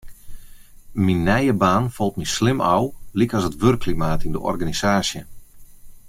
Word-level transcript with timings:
Myn 1.03 1.19
nije 1.27 1.53
baan 1.61 1.85
falt 1.95 2.15
my 2.19 2.25
slim 2.35 2.59
ôf, 2.75 2.89
lykas 3.19 3.47
it 3.49 3.59
wurkklimaat 3.61 4.21
yn 4.27 4.35
de 4.35 4.41
organisaasje. 4.51 5.21